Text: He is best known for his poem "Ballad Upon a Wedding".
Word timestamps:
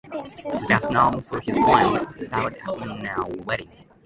He 0.11 0.17
is 0.57 0.65
best 0.67 0.89
known 0.89 1.21
for 1.21 1.39
his 1.41 1.55
poem 1.55 2.07
"Ballad 2.31 2.57
Upon 2.67 3.07
a 3.07 3.27
Wedding". 3.43 3.69